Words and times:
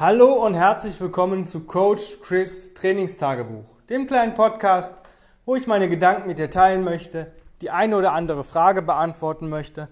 Hallo 0.00 0.46
und 0.46 0.54
herzlich 0.54 1.00
willkommen 1.00 1.44
zu 1.44 1.66
Coach 1.66 2.20
Chris 2.22 2.72
Trainingstagebuch, 2.72 3.64
dem 3.90 4.06
kleinen 4.06 4.34
Podcast, 4.34 4.94
wo 5.44 5.56
ich 5.56 5.66
meine 5.66 5.88
Gedanken 5.88 6.28
mit 6.28 6.38
dir 6.38 6.50
teilen 6.50 6.84
möchte, 6.84 7.32
die 7.62 7.70
eine 7.70 7.96
oder 7.96 8.12
andere 8.12 8.44
Frage 8.44 8.80
beantworten 8.80 9.48
möchte 9.48 9.88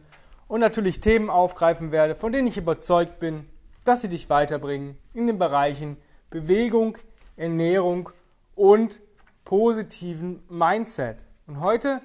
und 0.46 0.60
natürlich 0.60 1.00
Themen 1.00 1.28
aufgreifen 1.28 1.90
werde, 1.90 2.14
von 2.14 2.30
denen 2.30 2.46
ich 2.46 2.56
überzeugt 2.56 3.18
bin, 3.18 3.48
dass 3.84 4.00
sie 4.00 4.08
dich 4.08 4.30
weiterbringen 4.30 4.96
in 5.12 5.26
den 5.26 5.40
Bereichen 5.40 5.96
Bewegung, 6.30 6.98
Ernährung 7.34 8.10
und 8.54 9.00
positiven 9.44 10.40
Mindset. 10.48 11.26
Und 11.48 11.58
heute 11.58 12.00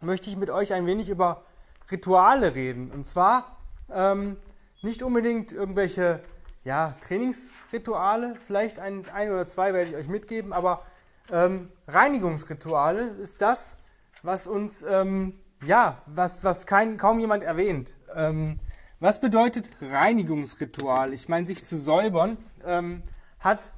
möchte 0.00 0.30
ich 0.30 0.38
mit 0.38 0.48
euch 0.48 0.72
ein 0.72 0.86
wenig 0.86 1.10
über 1.10 1.44
Rituale 1.90 2.54
reden. 2.54 2.90
Und 2.90 3.06
zwar 3.06 3.58
ähm, 3.92 4.38
nicht 4.80 5.02
unbedingt 5.02 5.52
irgendwelche 5.52 6.20
ja, 6.64 6.94
Trainingsrituale, 7.06 8.36
vielleicht 8.40 8.78
ein, 8.78 9.04
ein 9.12 9.30
oder 9.30 9.46
zwei 9.46 9.72
werde 9.74 9.90
ich 9.90 9.96
euch 9.96 10.08
mitgeben, 10.08 10.52
aber 10.52 10.84
ähm, 11.30 11.70
Reinigungsrituale 11.86 13.08
ist 13.20 13.42
das, 13.42 13.78
was 14.22 14.46
uns, 14.46 14.82
ähm, 14.82 15.38
ja, 15.62 16.02
was, 16.06 16.42
was 16.42 16.66
kein, 16.66 16.96
kaum 16.96 17.20
jemand 17.20 17.42
erwähnt. 17.42 17.94
Ähm, 18.14 18.60
was 19.00 19.20
bedeutet 19.20 19.70
Reinigungsritual? 19.82 21.12
Ich 21.12 21.28
meine, 21.28 21.46
sich 21.46 21.64
zu 21.64 21.76
säubern 21.76 22.38
ähm, 22.64 23.02
hat 23.38 23.72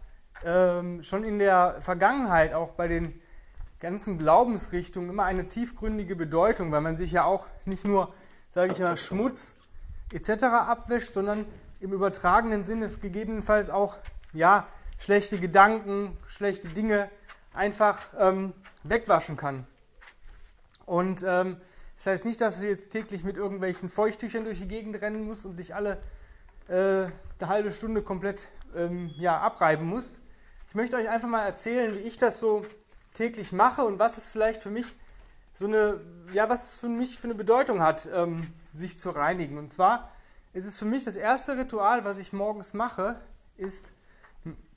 ähm, 0.45 1.03
schon 1.03 1.25
in 1.25 1.39
der 1.39 1.79
Vergangenheit 1.81 2.55
auch 2.55 2.73
bei 2.73 2.87
den 2.87 3.21
ganzen 3.81 4.19
Glaubensrichtungen 4.19 5.11
immer 5.11 5.25
eine 5.25 5.49
tiefgründige 5.49 6.15
Bedeutung, 6.15 6.71
weil 6.71 6.81
man 6.81 6.97
sich 6.97 7.13
ja 7.13 7.25
auch 7.25 7.47
nicht 7.65 7.85
nur, 7.85 8.15
sage 8.51 8.73
ich 8.73 8.79
mal, 8.79 8.97
Schmutz 8.97 9.57
etc. 10.13 10.45
abwäscht, 10.45 11.13
sondern 11.13 11.47
im 11.81 11.93
übertragenen 11.93 12.65
Sinne 12.65 12.89
gegebenenfalls 12.89 13.71
auch 13.71 13.99
ja, 14.33 14.67
schlechte 14.99 15.39
Gedanken, 15.39 16.17
schlechte 16.27 16.69
Dinge 16.69 17.11
einfach 17.55 17.99
ähm, 18.19 18.53
wegwaschen 18.83 19.37
kann. 19.37 19.67
Und 20.85 21.25
ähm, 21.27 21.57
das 21.97 22.07
heißt 22.07 22.25
nicht, 22.25 22.41
dass 22.41 22.61
du 22.61 22.69
jetzt 22.69 22.91
täglich 22.91 23.25
mit 23.25 23.37
irgendwelchen 23.37 23.89
Feuchttüchern 23.89 24.45
durch 24.45 24.59
die 24.59 24.69
Gegend 24.69 25.01
rennen 25.01 25.25
musst 25.25 25.47
und 25.47 25.59
dich 25.59 25.75
alle 25.75 25.99
äh, 26.69 26.73
eine 26.75 27.49
halbe 27.49 27.73
Stunde 27.73 28.03
komplett 28.03 28.49
ähm, 28.77 29.11
ja, 29.17 29.41
abreiben 29.41 29.87
musst. 29.87 30.21
Ich 30.69 30.75
möchte 30.75 30.97
euch 30.97 31.09
einfach 31.09 31.29
mal 31.29 31.45
erzählen, 31.45 31.95
wie 31.95 32.01
ich 32.01 32.19
das 32.19 32.39
so 32.39 32.65
täglich 33.15 33.53
mache 33.53 33.83
und 33.83 33.99
was 33.99 34.19
es 34.19 34.29
vielleicht 34.29 34.63
für 34.63 34.71
mich 34.71 34.87
so 35.55 35.67
eine, 35.67 36.01
ja, 36.33 36.49
was 36.49 36.73
es 36.73 36.79
für 36.79 36.89
mich 36.89 37.19
für 37.19 37.29
eine 37.29 37.35
Bedeutung 37.35 37.81
hat, 37.81 38.07
ähm, 38.15 38.53
sich 38.75 38.99
zu 38.99 39.11
reinigen. 39.11 39.57
Und 39.57 39.73
zwar 39.73 40.11
ist 40.57 40.65
es 40.65 40.79
für 40.79 40.87
mich 40.87 41.05
das 41.05 41.17
erste 41.17 41.59
Ritual, 41.59 42.07
was 42.07 42.17
ich 42.17 42.33
morgens 42.33 42.73
mache, 42.73 43.21
ist 43.59 43.93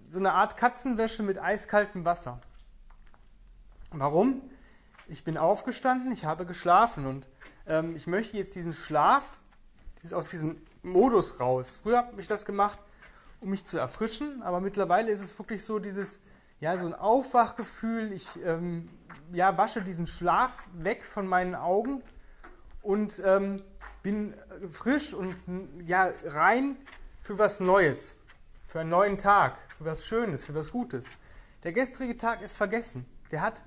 so 0.04 0.20
eine 0.20 0.34
Art 0.34 0.58
Katzenwäsche 0.58 1.24
mit 1.24 1.40
eiskaltem 1.40 2.04
Wasser. 2.04 2.42
Warum? 3.92 4.42
Ich 5.08 5.24
bin 5.24 5.38
aufgestanden, 5.38 6.12
ich 6.12 6.26
habe 6.26 6.46
geschlafen 6.46 7.06
und 7.06 7.30
ähm, 7.66 7.96
ich 7.96 8.08
möchte 8.08 8.36
jetzt 8.36 8.56
diesen 8.56 8.74
Schlaf 8.74 9.40
dieses, 10.02 10.12
aus 10.12 10.26
diesem 10.26 10.62
Modus 10.84 11.40
raus. 11.40 11.78
Früher 11.82 12.00
habe 12.00 12.20
ich 12.20 12.28
das 12.28 12.46
gemacht, 12.46 12.78
um 13.40 13.50
mich 13.50 13.66
zu 13.66 13.78
erfrischen, 13.78 14.44
aber 14.44 14.60
mittlerweile 14.60 15.10
ist 15.10 15.22
es 15.22 15.40
wirklich 15.40 15.64
so 15.64 15.80
dieses, 15.80 16.20
ja, 16.60 16.78
so 16.78 16.88
ein 16.88 16.94
Aufwachgefühl. 16.94 18.12
Ich 18.12 18.28
ähm, 18.44 18.90
ja, 19.32 19.58
wasche 19.58 19.82
diesen 19.82 20.08
Schlaf 20.08 20.68
weg 20.74 21.06
von 21.06 21.26
meinen 21.26 21.56
Augen 21.56 22.04
und 22.82 23.22
ähm, 23.26 23.64
bin 24.10 24.34
frisch 24.72 25.14
und 25.14 25.36
ja, 25.86 26.12
rein 26.26 26.78
für 27.22 27.38
was 27.38 27.60
Neues, 27.60 28.16
für 28.66 28.80
einen 28.80 28.90
neuen 28.90 29.20
Tag, 29.20 29.58
für 29.78 29.86
was 29.86 30.04
Schönes, 30.04 30.46
für 30.46 30.56
was 30.56 30.72
Gutes. 30.72 31.06
Der 31.64 31.74
gestrige 31.74 32.18
Tag 32.18 32.42
ist 32.42 32.58
vergessen. 32.58 33.06
Der 33.32 33.42
hat 33.42 33.62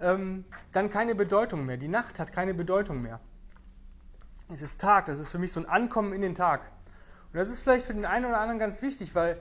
ähm, 0.00 0.44
dann 0.72 0.90
keine 0.90 1.14
Bedeutung 1.14 1.64
mehr. 1.64 1.76
Die 1.76 1.86
Nacht 1.86 2.18
hat 2.18 2.32
keine 2.32 2.54
Bedeutung 2.54 3.02
mehr. 3.02 3.20
Es 4.52 4.62
ist 4.62 4.80
Tag, 4.80 5.06
das 5.06 5.20
ist 5.20 5.28
für 5.28 5.38
mich 5.38 5.52
so 5.52 5.60
ein 5.60 5.66
Ankommen 5.66 6.12
in 6.12 6.22
den 6.22 6.34
Tag. 6.34 6.62
Und 7.32 7.38
das 7.38 7.48
ist 7.48 7.60
vielleicht 7.60 7.86
für 7.86 7.94
den 7.94 8.04
einen 8.04 8.24
oder 8.24 8.40
anderen 8.40 8.58
ganz 8.58 8.82
wichtig, 8.82 9.14
weil 9.14 9.40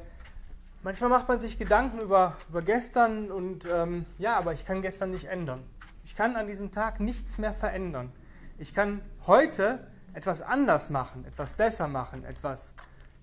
manchmal 0.83 1.09
macht 1.09 1.27
man 1.29 1.39
sich 1.39 1.57
Gedanken 1.57 1.99
über, 1.99 2.35
über 2.49 2.61
gestern 2.61 3.31
und 3.31 3.65
ähm, 3.73 4.05
ja, 4.19 4.37
aber 4.37 4.53
ich 4.53 4.65
kann 4.65 4.83
gestern 4.83 5.09
nicht 5.09 5.25
ändern. 5.25 5.63
Ich 6.03 6.15
kann 6.15 6.35
an 6.35 6.45
diesem 6.45 6.71
Tag 6.71 6.99
nichts 6.99 7.39
mehr 7.39 7.55
verändern. 7.55 8.11
Ich 8.59 8.75
kann 8.75 9.01
heute 9.25 9.79
etwas 10.17 10.41
anders 10.41 10.89
machen, 10.89 11.25
etwas 11.25 11.53
besser 11.53 11.87
machen, 11.87 12.25
etwas 12.25 12.73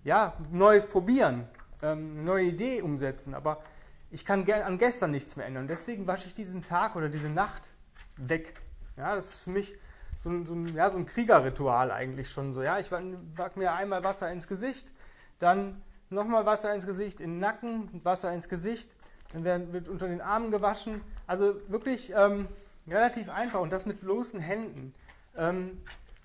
ja, 0.05 0.35
Neues 0.53 0.87
probieren, 0.87 1.49
ähm, 1.83 2.13
eine 2.13 2.23
neue 2.23 2.45
Idee 2.45 2.83
umsetzen. 2.83 3.35
Aber 3.35 3.65
ich 4.13 4.25
kann 4.25 4.49
an 4.49 4.79
gestern 4.79 5.11
nichts 5.11 5.35
mehr 5.35 5.47
ändern. 5.47 5.67
Deswegen 5.67 6.07
wasche 6.07 6.29
ich 6.29 6.35
diesen 6.35 6.63
Tag 6.63 6.95
oder 6.95 7.09
diese 7.09 7.29
Nacht 7.29 7.71
weg. 8.17 8.55
Ja, 8.97 9.17
das 9.17 9.31
ist 9.31 9.39
für 9.41 9.51
mich 9.51 9.75
so 10.19 10.31
ein, 10.31 10.47
so 10.47 10.55
ein, 10.55 10.73
ja, 10.73 10.89
so 10.89 10.97
ein 10.97 11.05
Kriegerritual 11.05 11.91
eigentlich 11.91 12.31
schon 12.31 12.53
so. 12.53 12.63
Ja, 12.63 12.79
ich 12.79 12.93
wag 12.93 13.57
mir 13.57 13.73
einmal 13.73 14.05
Wasser 14.05 14.31
ins 14.31 14.47
Gesicht, 14.47 14.93
dann 15.41 15.83
nochmal 16.11 16.47
Wasser 16.47 16.73
ins 16.73 16.87
Gesicht, 16.87 17.21
in 17.21 17.33
den 17.33 17.39
Nacken, 17.41 18.01
Wasser 18.05 18.33
ins 18.33 18.49
Gesicht, 18.49 18.95
dann 19.33 19.73
wird 19.73 19.89
unter 19.89 20.07
den 20.07 20.21
Armen 20.21 20.53
gewaschen. 20.53 21.01
Also 21.27 21.57
wirklich 21.69 22.13
ähm, 22.15 22.47
relativ 22.87 23.31
einfach 23.31 23.61
und 23.61 23.73
das 23.73 23.85
mit 23.85 24.01
bloßen 24.01 24.39
Händen. 24.39 24.95
Ähm, 25.37 25.81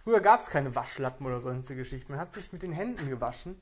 früher 0.09 0.21
gab 0.21 0.39
es 0.39 0.49
keine 0.49 0.73
Waschlappen 0.75 1.27
oder 1.27 1.39
sonstige 1.39 1.81
Geschichten. 1.81 2.13
Man 2.13 2.19
hat 2.19 2.33
sich 2.33 2.51
mit 2.51 2.63
den 2.63 2.71
Händen 2.71 3.09
gewaschen 3.09 3.55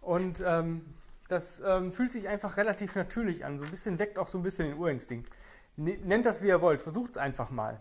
und 0.00 0.42
ähm, 0.44 0.84
das 1.28 1.62
ähm, 1.64 1.92
fühlt 1.92 2.10
sich 2.10 2.26
einfach 2.26 2.56
relativ 2.56 2.96
natürlich 2.96 3.44
an. 3.44 3.58
So 3.60 3.64
ein 3.64 3.70
bisschen 3.70 4.00
weckt 4.00 4.18
auch 4.18 4.26
so 4.26 4.38
ein 4.38 4.42
bisschen 4.42 4.70
den 4.70 4.76
Urinstinkt. 4.76 5.30
Nennt 5.76 6.26
das 6.26 6.42
wie 6.42 6.48
ihr 6.48 6.60
wollt, 6.60 6.82
versucht 6.82 7.12
es 7.12 7.16
einfach 7.16 7.50
mal. 7.50 7.78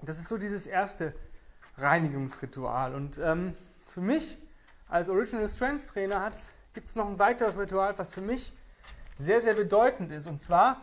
Das 0.00 0.18
ist 0.18 0.30
so 0.30 0.38
dieses 0.38 0.66
erste 0.66 1.14
Reinigungsritual. 1.76 2.94
Und 2.94 3.18
ähm, 3.18 3.52
für 3.86 4.00
mich 4.00 4.38
als 4.88 5.10
Original 5.10 5.46
Strengths 5.46 5.88
Trainer 5.88 6.32
gibt 6.72 6.88
es 6.88 6.96
noch 6.96 7.06
ein 7.06 7.18
weiteres 7.18 7.58
Ritual, 7.58 7.98
was 7.98 8.14
für 8.14 8.22
mich 8.22 8.54
sehr, 9.18 9.42
sehr 9.42 9.54
bedeutend 9.54 10.10
ist. 10.10 10.26
Und 10.26 10.40
zwar 10.40 10.80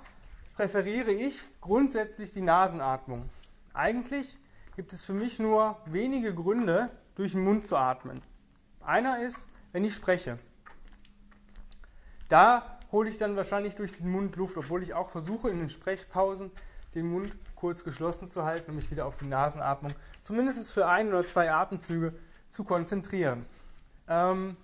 präferiere 0.54 1.14
ich 1.14 1.42
grundsätzlich 1.62 2.32
die 2.32 2.42
Nasenatmung. 2.42 3.28
Eigentlich 3.74 4.38
gibt 4.82 4.94
es 4.94 5.06
für 5.06 5.14
mich 5.14 5.38
nur 5.38 5.78
wenige 5.86 6.34
Gründe, 6.34 6.90
durch 7.14 7.34
den 7.34 7.44
Mund 7.44 7.68
zu 7.68 7.78
atmen. 7.78 8.24
Einer 8.84 9.22
ist, 9.22 9.48
wenn 9.74 9.86
ich 9.86 9.94
spreche. 9.94 10.40
Da 12.30 12.80
hole 12.92 13.08
ich 13.08 13.20
dann 13.20 13.36
wahrscheinlich 13.36 13.76
durch 13.76 13.92
den 13.92 14.10
Mund 14.10 14.36
Luft, 14.38 14.58
obwohl 14.58 14.82
ich 14.82 14.96
auch 14.96 15.12
versuche, 15.12 15.52
in 15.52 15.60
den 15.60 15.70
Sprechpausen 15.70 16.50
den 16.96 17.12
Mund 17.12 17.38
kurz 17.54 17.84
geschlossen 17.84 18.28
zu 18.28 18.44
halten 18.44 18.72
und 18.72 18.78
mich 18.78 18.90
wieder 18.90 19.06
auf 19.06 19.18
die 19.18 19.28
Nasenatmung, 19.28 19.94
zumindest 20.24 20.72
für 20.72 20.88
ein 20.88 21.10
oder 21.10 21.28
zwei 21.28 21.52
Atemzüge, 21.52 22.16
zu 22.50 22.64
konzentrieren. 22.64 23.46
Ähm, 24.08 24.58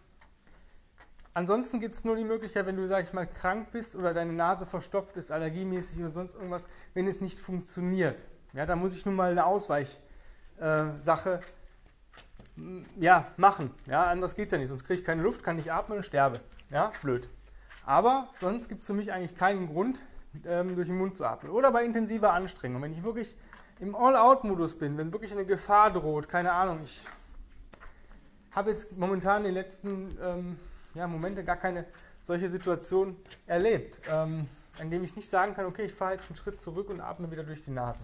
ansonsten 1.35 1.79
gibt 1.79 1.93
es 1.93 2.05
nur 2.05 2.15
die 2.15 2.23
Möglichkeit, 2.23 2.65
wenn 2.65 2.75
du, 2.75 2.87
sag 2.87 3.03
ich 3.03 3.13
mal, 3.13 3.27
krank 3.27 3.67
bist 3.71 3.95
oder 3.95 4.15
deine 4.15 4.33
Nase 4.33 4.65
verstopft 4.65 5.15
ist, 5.15 5.31
allergiemäßig 5.31 5.99
oder 5.99 6.09
sonst 6.09 6.33
irgendwas, 6.33 6.65
wenn 6.95 7.07
es 7.07 7.21
nicht 7.21 7.37
funktioniert. 7.37 8.25
Ja, 8.53 8.65
da 8.65 8.75
muss 8.75 8.95
ich 8.95 9.05
nun 9.05 9.15
mal 9.15 9.29
eine 9.29 9.45
Ausweichsache 9.45 10.06
äh, 10.59 10.99
ja, 12.99 13.27
machen. 13.37 13.71
Ja, 13.85 14.05
anders 14.05 14.35
geht 14.35 14.47
es 14.47 14.51
ja 14.51 14.57
nicht. 14.57 14.69
Sonst 14.69 14.85
kriege 14.85 14.99
ich 14.99 15.05
keine 15.05 15.21
Luft, 15.21 15.43
kann 15.43 15.57
nicht 15.57 15.71
atmen 15.71 15.97
und 15.97 16.03
sterbe. 16.03 16.39
Ja, 16.69 16.91
blöd. 17.01 17.29
Aber 17.85 18.29
sonst 18.39 18.67
gibt 18.67 18.81
es 18.81 18.87
für 18.87 18.93
mich 18.93 19.13
eigentlich 19.13 19.35
keinen 19.35 19.67
Grund, 19.67 20.01
ähm, 20.45 20.75
durch 20.75 20.87
den 20.87 20.97
Mund 20.97 21.15
zu 21.15 21.25
atmen. 21.25 21.51
Oder 21.51 21.71
bei 21.71 21.85
intensiver 21.85 22.33
Anstrengung. 22.33 22.81
Wenn 22.81 22.93
ich 22.93 23.03
wirklich 23.03 23.35
im 23.79 23.95
All-Out-Modus 23.95 24.77
bin, 24.77 24.97
wenn 24.97 25.13
wirklich 25.13 25.31
eine 25.31 25.45
Gefahr 25.45 25.91
droht, 25.91 26.27
keine 26.27 26.51
Ahnung, 26.51 26.81
ich 26.83 27.05
habe 28.51 28.71
jetzt 28.71 28.97
momentan 28.97 29.39
in 29.39 29.45
den 29.45 29.53
letzten 29.53 30.17
ähm, 30.21 30.59
ja, 30.95 31.07
Momente 31.07 31.43
gar 31.43 31.57
keine 31.57 31.85
solche 32.23 32.49
Situation 32.49 33.15
erlebt, 33.45 34.01
ähm, 34.11 34.49
in 34.81 34.89
dem 34.89 35.03
ich 35.03 35.15
nicht 35.15 35.29
sagen 35.29 35.53
kann, 35.53 35.65
okay, 35.65 35.83
ich 35.83 35.93
fahre 35.93 36.13
jetzt 36.13 36.29
einen 36.29 36.35
Schritt 36.35 36.59
zurück 36.59 36.89
und 36.89 36.99
atme 36.99 37.31
wieder 37.31 37.43
durch 37.43 37.63
die 37.63 37.71
Nase. 37.71 38.03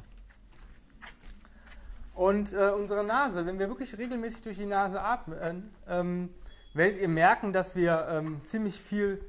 Und 2.14 2.54
äh, 2.54 2.70
unsere 2.70 3.04
Nase, 3.04 3.46
wenn 3.46 3.58
wir 3.58 3.70
wirklich 3.70 3.98
regelmäßig 3.98 4.44
durch 4.44 4.58
die 4.58 4.66
Nase 4.66 5.02
atmen, 5.02 5.74
ähm, 5.88 6.30
werdet 6.74 7.02
ihr 7.02 7.08
merken, 7.08 7.54
dass 7.54 7.76
wir 7.76 8.08
ähm, 8.10 8.42
ziemlich 8.46 8.80
viel 8.80 9.24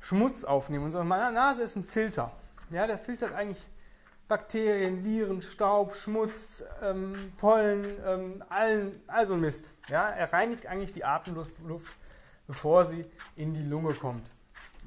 Schmutz 0.00 0.44
aufnehmen. 0.44 0.84
Unsere 0.84 1.04
Nase 1.04 1.62
ist 1.62 1.76
ein 1.76 1.84
Filter. 1.84 2.32
Ja, 2.70 2.86
der 2.86 2.98
filtert 2.98 3.32
eigentlich 3.32 3.68
Bakterien, 4.26 5.04
Viren, 5.04 5.42
Staub, 5.42 5.94
Schmutz, 5.94 6.64
ähm, 6.82 7.32
Pollen, 7.36 7.84
ähm, 8.06 8.44
allen, 8.48 9.00
also 9.06 9.36
Mist. 9.36 9.74
Ja, 9.88 10.08
er 10.08 10.32
reinigt 10.32 10.66
eigentlich 10.66 10.92
die 10.92 11.04
Atemluft, 11.04 11.52
bevor 12.46 12.84
sie 12.84 13.04
in 13.36 13.54
die 13.54 13.62
Lunge 13.62 13.94
kommt. 13.94 14.30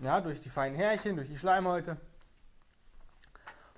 Ja, 0.02 0.22
durch 0.22 0.40
die 0.40 0.50
feinen 0.50 0.76
Härchen, 0.76 1.16
durch 1.16 1.30
die 1.30 1.38
Schleimhäute. 1.38 1.98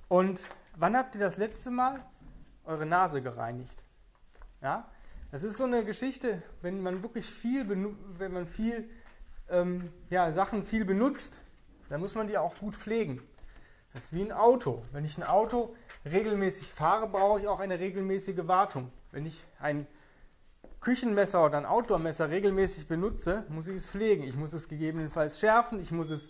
Und 0.08 0.50
wann 0.76 0.98
habt 0.98 1.16
ihr 1.16 1.22
das 1.22 1.38
letzte 1.38 1.72
Mal 1.72 2.04
eure 2.66 2.86
Nase 2.86 3.22
gereinigt. 3.22 3.86
Ja? 4.62 4.90
Das 5.32 5.44
ist 5.44 5.58
so 5.58 5.66
eine 5.66 5.86
Geschichte, 5.86 6.42
wenn 6.62 6.82
man 6.82 7.04
wirklich 7.04 7.30
viel, 7.30 7.70
wenn 7.70 8.34
man 8.34 8.48
viel 8.48 8.90
ähm, 9.50 9.92
ja, 10.10 10.32
Sachen 10.32 10.64
viel 10.64 10.86
benutzt, 10.86 11.40
dann 11.90 12.00
muss 12.00 12.16
man 12.16 12.28
die 12.28 12.38
auch 12.38 12.56
gut 12.56 12.76
pflegen. 12.76 13.22
Das 13.94 14.06
ist 14.06 14.14
wie 14.14 14.22
ein 14.22 14.32
Auto. 14.32 14.84
Wenn 14.92 15.06
ich 15.06 15.18
ein 15.18 15.24
Auto 15.24 15.76
regelmäßig 16.06 16.68
fahre, 16.68 17.08
brauche 17.08 17.40
ich 17.40 17.48
auch 17.48 17.60
eine 17.60 17.80
regelmäßige 17.80 18.48
Wartung. 18.48 18.92
Wenn 19.12 19.26
ich 19.26 19.44
ein 19.60 19.88
Küchenmesser 20.82 21.46
oder 21.46 21.58
ein 21.58 21.66
Outdoor-Messer 21.66 22.30
regelmäßig 22.30 22.88
benutze, 22.88 23.46
muss 23.50 23.68
ich 23.68 23.76
es 23.76 23.90
pflegen. 23.90 24.24
Ich 24.24 24.36
muss 24.36 24.54
es 24.54 24.70
gegebenenfalls 24.70 25.40
schärfen, 25.40 25.80
ich 25.80 25.92
muss 25.92 26.10
es 26.12 26.30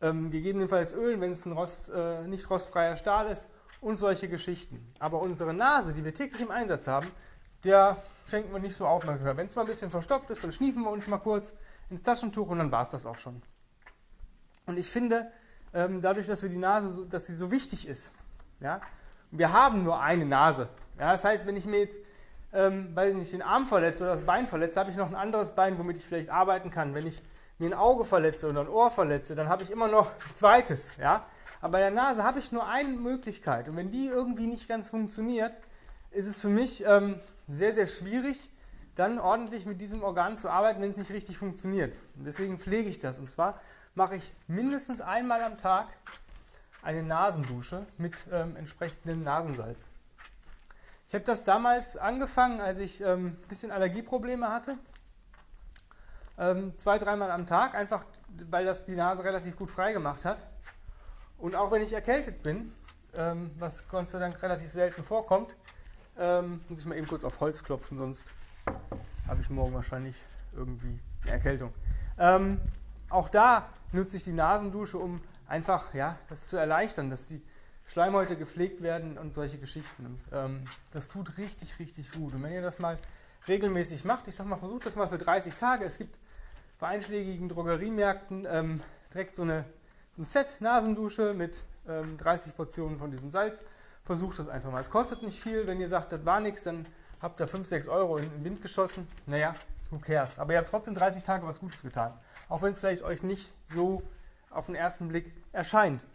ähm, 0.00 0.30
gegebenenfalls 0.30 0.94
ölen, 0.94 1.20
wenn 1.20 1.32
es 1.32 1.44
ein 1.46 1.52
Rost, 1.52 1.90
äh, 1.90 2.22
nicht 2.26 2.48
rostfreier 2.48 2.96
Stahl 2.96 3.28
ist 3.28 3.50
und 3.84 3.96
solche 3.96 4.28
Geschichten. 4.28 4.92
Aber 4.98 5.20
unsere 5.20 5.52
Nase, 5.52 5.92
die 5.92 6.04
wir 6.04 6.14
täglich 6.14 6.40
im 6.40 6.50
Einsatz 6.50 6.86
haben, 6.86 7.06
der 7.64 7.98
schenkt 8.26 8.50
man 8.50 8.62
nicht 8.62 8.74
so 8.74 8.86
Aufmerksamkeit. 8.86 9.36
Wenn 9.36 9.46
es 9.46 9.56
mal 9.56 9.62
ein 9.62 9.68
bisschen 9.68 9.90
verstopft 9.90 10.30
ist, 10.30 10.42
dann 10.42 10.52
schniefen 10.52 10.82
wir 10.82 10.90
uns 10.90 11.06
mal 11.06 11.18
kurz 11.18 11.52
ins 11.90 12.02
Taschentuch 12.02 12.48
und 12.48 12.58
dann 12.58 12.72
war 12.72 12.82
es 12.82 12.90
das 12.90 13.06
auch 13.06 13.16
schon. 13.16 13.42
Und 14.66 14.78
ich 14.78 14.90
finde, 14.90 15.30
ähm, 15.74 16.00
dadurch, 16.00 16.26
dass 16.26 16.42
wir 16.42 16.48
die 16.48 16.56
Nase, 16.56 16.88
so, 16.88 17.04
dass 17.04 17.26
sie 17.26 17.36
so 17.36 17.50
wichtig 17.50 17.86
ist, 17.86 18.14
ja, 18.60 18.80
wir 19.30 19.52
haben 19.52 19.84
nur 19.84 20.00
eine 20.00 20.24
Nase. 20.24 20.68
Ja, 20.98 21.12
das 21.12 21.24
heißt, 21.24 21.46
wenn 21.46 21.56
ich 21.56 21.66
mir 21.66 21.80
jetzt, 21.80 22.00
ähm, 22.52 22.94
weiß 22.96 23.10
ich 23.10 23.16
nicht, 23.16 23.32
den 23.32 23.42
Arm 23.42 23.66
verletze 23.66 24.04
oder 24.04 24.12
das 24.12 24.22
Bein 24.22 24.46
verletze, 24.46 24.80
habe 24.80 24.90
ich 24.90 24.96
noch 24.96 25.08
ein 25.08 25.14
anderes 25.14 25.54
Bein, 25.54 25.78
womit 25.78 25.98
ich 25.98 26.04
vielleicht 26.06 26.30
arbeiten 26.30 26.70
kann. 26.70 26.94
Wenn 26.94 27.06
ich 27.06 27.22
mir 27.58 27.66
ein 27.66 27.74
Auge 27.74 28.04
verletze 28.04 28.48
oder 28.48 28.60
ein 28.60 28.68
Ohr 28.68 28.90
verletze, 28.90 29.34
dann 29.34 29.48
habe 29.48 29.62
ich 29.62 29.70
immer 29.70 29.88
noch 29.88 30.10
ein 30.12 30.34
zweites. 30.34 30.96
Ja? 30.96 31.26
Aber 31.64 31.72
bei 31.72 31.78
der 31.78 31.92
Nase 31.92 32.22
habe 32.22 32.40
ich 32.40 32.52
nur 32.52 32.68
eine 32.68 32.90
Möglichkeit. 32.90 33.70
Und 33.70 33.76
wenn 33.76 33.90
die 33.90 34.06
irgendwie 34.06 34.46
nicht 34.46 34.68
ganz 34.68 34.90
funktioniert, 34.90 35.58
ist 36.10 36.26
es 36.26 36.38
für 36.38 36.50
mich 36.50 36.84
ähm, 36.84 37.18
sehr, 37.48 37.72
sehr 37.72 37.86
schwierig, 37.86 38.50
dann 38.96 39.18
ordentlich 39.18 39.64
mit 39.64 39.80
diesem 39.80 40.02
Organ 40.02 40.36
zu 40.36 40.50
arbeiten, 40.50 40.82
wenn 40.82 40.90
es 40.90 40.98
nicht 40.98 41.10
richtig 41.10 41.38
funktioniert. 41.38 41.98
Und 42.18 42.26
deswegen 42.26 42.58
pflege 42.58 42.90
ich 42.90 43.00
das. 43.00 43.18
Und 43.18 43.30
zwar 43.30 43.58
mache 43.94 44.16
ich 44.16 44.34
mindestens 44.46 45.00
einmal 45.00 45.42
am 45.42 45.56
Tag 45.56 45.88
eine 46.82 47.02
Nasendusche 47.02 47.86
mit 47.96 48.26
ähm, 48.30 48.56
entsprechendem 48.56 49.22
Nasensalz. 49.22 49.88
Ich 51.08 51.14
habe 51.14 51.24
das 51.24 51.44
damals 51.44 51.96
angefangen, 51.96 52.60
als 52.60 52.76
ich 52.76 53.00
ähm, 53.00 53.38
ein 53.42 53.48
bisschen 53.48 53.72
Allergieprobleme 53.72 54.50
hatte. 54.50 54.76
Ähm, 56.36 56.76
zwei, 56.76 56.98
dreimal 56.98 57.30
am 57.30 57.46
Tag, 57.46 57.74
einfach 57.74 58.04
weil 58.50 58.66
das 58.66 58.84
die 58.84 58.96
Nase 58.96 59.24
relativ 59.24 59.56
gut 59.56 59.70
freigemacht 59.70 60.26
hat. 60.26 60.44
Und 61.38 61.56
auch 61.56 61.70
wenn 61.70 61.82
ich 61.82 61.92
erkältet 61.92 62.42
bin, 62.42 62.72
ähm, 63.14 63.50
was 63.58 63.88
Gott 63.88 64.08
sei 64.08 64.18
Dank 64.18 64.42
relativ 64.42 64.72
selten 64.72 65.02
vorkommt, 65.02 65.54
ähm, 66.18 66.60
muss 66.68 66.80
ich 66.80 66.86
mal 66.86 66.96
eben 66.96 67.06
kurz 67.06 67.24
auf 67.24 67.40
Holz 67.40 67.62
klopfen, 67.62 67.98
sonst 67.98 68.30
habe 69.26 69.40
ich 69.40 69.50
morgen 69.50 69.74
wahrscheinlich 69.74 70.16
irgendwie 70.54 71.00
eine 71.22 71.32
Erkältung. 71.32 71.72
Ähm, 72.18 72.60
auch 73.08 73.28
da 73.28 73.68
nutze 73.92 74.16
ich 74.16 74.24
die 74.24 74.32
Nasendusche, 74.32 74.98
um 74.98 75.20
einfach 75.46 75.92
ja, 75.94 76.18
das 76.28 76.48
zu 76.48 76.56
erleichtern, 76.56 77.10
dass 77.10 77.26
die 77.26 77.42
Schleimhäute 77.86 78.36
gepflegt 78.36 78.82
werden 78.82 79.18
und 79.18 79.34
solche 79.34 79.58
Geschichten. 79.58 80.06
Und 80.06 80.24
ähm, 80.32 80.64
das 80.92 81.08
tut 81.08 81.36
richtig, 81.38 81.78
richtig 81.78 82.12
gut. 82.12 82.34
Und 82.34 82.42
wenn 82.42 82.52
ihr 82.52 82.62
das 82.62 82.78
mal 82.78 82.98
regelmäßig 83.46 84.04
macht, 84.04 84.26
ich 84.28 84.36
sag 84.36 84.46
mal, 84.46 84.56
versucht 84.56 84.86
das 84.86 84.96
mal 84.96 85.08
für 85.08 85.18
30 85.18 85.54
Tage. 85.56 85.84
Es 85.84 85.98
gibt 85.98 86.16
bei 86.78 86.88
einschlägigen 86.88 87.48
Drogeriemärkten 87.48 88.46
ähm, 88.50 88.80
direkt 89.12 89.34
so 89.34 89.42
eine, 89.42 89.64
ein 90.16 90.24
Set 90.24 90.60
Nasendusche 90.60 91.34
mit 91.34 91.64
ähm, 91.88 92.16
30 92.18 92.56
Portionen 92.56 92.98
von 92.98 93.10
diesem 93.10 93.30
Salz. 93.30 93.62
Versucht 94.04 94.38
das 94.38 94.48
einfach 94.48 94.70
mal. 94.70 94.80
Es 94.80 94.90
kostet 94.90 95.22
nicht 95.22 95.40
viel. 95.40 95.66
Wenn 95.66 95.80
ihr 95.80 95.88
sagt, 95.88 96.12
das 96.12 96.24
war 96.24 96.40
nichts, 96.40 96.64
dann 96.64 96.86
habt 97.20 97.40
ihr 97.40 97.48
5, 97.48 97.66
6 97.66 97.88
Euro 97.88 98.18
in 98.18 98.30
den 98.30 98.44
Wind 98.44 98.62
geschossen. 98.62 99.08
Naja, 99.26 99.54
who 99.90 99.98
cares. 99.98 100.38
Aber 100.38 100.52
ihr 100.52 100.58
habt 100.58 100.68
trotzdem 100.68 100.94
30 100.94 101.22
Tage 101.22 101.46
was 101.46 101.58
Gutes 101.58 101.82
getan. 101.82 102.12
Auch 102.48 102.62
wenn 102.62 102.72
es 102.72 102.80
vielleicht 102.80 103.02
euch 103.02 103.22
nicht 103.22 103.52
so 103.74 104.02
auf 104.50 104.66
den 104.66 104.74
ersten 104.74 105.08
Blick 105.08 105.32
erscheint. 105.52 106.06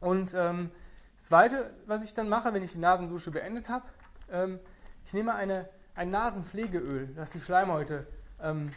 Und 0.00 0.34
ähm, 0.34 0.70
das 1.18 1.28
Zweite, 1.28 1.70
was 1.86 2.02
ich 2.02 2.14
dann 2.14 2.28
mache, 2.28 2.54
wenn 2.54 2.62
ich 2.62 2.72
die 2.72 2.78
Nasendusche 2.78 3.30
beendet 3.30 3.68
habe, 3.68 3.84
ähm, 4.30 4.60
ich 5.04 5.12
nehme 5.12 5.34
eine, 5.34 5.68
ein 5.94 6.10
Nasenpflegeöl, 6.10 7.08
das 7.14 7.30
die 7.30 7.40
Schleimhäute 7.40 8.06
ähm, 8.40 8.72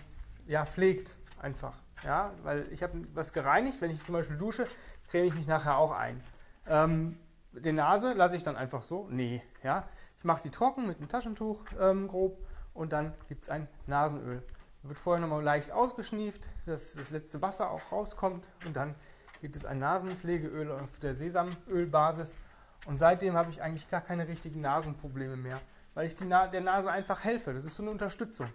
ja, 0.48 0.66
pflegt 0.66 1.16
einfach. 1.40 1.85
Ja, 2.04 2.32
weil 2.44 2.68
ich 2.72 2.84
habe 2.84 3.06
was 3.14 3.34
gereinigt, 3.34 3.82
wenn 3.82 3.92
ich 3.92 4.02
zum 4.04 4.14
Beispiel 4.14 4.38
dusche, 4.38 4.68
creme 5.10 5.26
ich 5.26 5.36
mich 5.36 5.48
nachher 5.48 5.78
auch 5.78 5.92
ein. 5.92 6.22
Ähm, 6.68 7.18
die 7.52 7.72
Nase 7.72 8.14
lasse 8.14 8.36
ich 8.36 8.44
dann 8.44 8.58
einfach 8.58 8.82
so? 8.82 9.08
Nee. 9.10 9.42
Ja? 9.64 9.88
Ich 10.18 10.24
mache 10.24 10.42
die 10.42 10.50
trocken 10.50 10.88
mit 10.88 10.98
einem 10.98 11.10
Taschentuch 11.10 11.64
ähm, 11.80 12.08
grob 12.08 12.38
und 12.74 12.92
dann 12.92 13.14
gibt 13.28 13.44
es 13.44 13.50
ein 13.50 13.68
Nasenöl. 13.88 14.44
Wird 14.84 15.00
vorher 15.00 15.22
nochmal 15.22 15.44
leicht 15.44 15.72
ausgeschnieft, 15.72 16.44
dass 16.66 16.94
das 16.94 17.10
letzte 17.10 17.42
Wasser 17.42 17.72
auch 17.72 17.92
rauskommt 17.92 18.46
und 18.66 18.76
dann 18.76 18.94
gibt 19.42 19.56
es 19.56 19.66
ein 19.66 19.80
Nasenpflegeöl 19.80 20.72
auf 20.72 21.00
der 21.00 21.16
Sesamölbasis. 21.16 22.38
Und 22.86 22.98
seitdem 23.00 23.36
habe 23.36 23.50
ich 23.50 23.62
eigentlich 23.62 23.90
gar 23.90 24.02
keine 24.02 24.28
richtigen 24.28 24.62
Nasenprobleme 24.62 25.38
mehr, 25.38 25.60
weil 25.96 26.08
ich 26.08 26.16
Na 26.20 26.48
der 26.48 26.62
Nase 26.62 26.92
einfach 26.92 27.24
helfe. 27.24 27.54
Das 27.54 27.66
ist 27.66 27.76
so 27.76 27.84
eine 27.84 27.92
Unterstützung. 27.92 28.48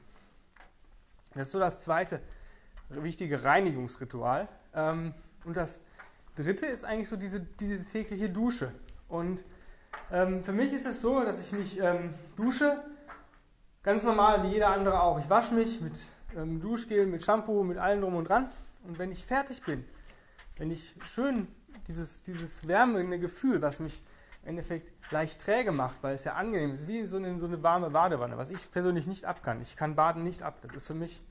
Das 1.35 1.49
ist 1.49 1.53
so 1.53 1.59
das 1.59 1.83
zweite 1.83 2.21
wichtige 2.91 3.45
Reinigungsritual. 3.45 4.49
Ähm, 4.75 5.15
und 5.45 5.57
das 5.57 5.85
dritte 6.37 6.67
ist 6.67 6.85
eigentlich 6.85 7.09
so 7.09 7.17
diese, 7.17 7.41
diese 7.41 7.91
tägliche 7.91 8.29
Dusche. 8.29 8.73
Und 9.09 9.45
ähm, 10.13 10.43
für 10.43 10.53
mich 10.53 10.73
ist 10.73 10.87
es 10.87 11.01
so, 11.01 11.25
dass 11.25 11.45
ich 11.45 11.53
mich 11.53 11.81
ähm, 11.81 12.15
dusche, 12.37 12.83
ganz 13.83 14.05
normal 14.05 14.43
wie 14.45 14.49
jeder 14.49 14.69
andere 14.69 15.03
auch. 15.03 15.19
Ich 15.19 15.29
wasche 15.31 15.55
mich 15.55 15.81
mit 15.81 15.99
ähm, 16.37 16.61
Duschgel, 16.61 17.07
mit 17.07 17.23
Shampoo, 17.25 17.65
mit 17.65 17.79
allem 17.79 18.01
drum 18.01 18.17
und 18.17 18.29
dran. 18.29 18.51
Und 18.85 18.99
wenn 18.99 19.11
ich 19.11 19.25
fertig 19.25 19.63
bin, 19.63 19.85
wenn 20.57 20.71
ich 20.71 20.95
schön 21.05 21.49
dieses, 21.89 22.23
dieses 22.23 22.67
wärmende 22.69 23.19
Gefühl, 23.19 23.63
was 23.63 23.81
mich 23.81 24.03
im 24.43 24.51
Endeffekt 24.51 24.93
leicht 25.11 25.41
träge 25.41 25.73
macht, 25.73 26.03
weil 26.03 26.15
es 26.15 26.25
ja 26.25 26.35
angenehm 26.35 26.73
ist, 26.73 26.87
wie 26.87 27.05
so 27.07 27.17
eine, 27.17 27.39
so 27.39 27.47
eine 27.47 27.63
warme 27.63 27.91
Badewanne, 27.91 28.39
was 28.39 28.51
ich 28.51 28.71
persönlich 28.71 29.07
nicht 29.07 29.25
ab 29.25 29.43
kann. 29.43 29.61
Ich 29.61 29.77
kann 29.77 29.97
Baden 29.97 30.23
nicht 30.23 30.43
ab. 30.43 30.59
Das 30.63 30.73
ist 30.73 30.87
für 30.87 30.95
mich, 30.95 31.23